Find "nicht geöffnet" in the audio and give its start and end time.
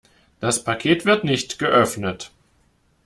1.25-2.31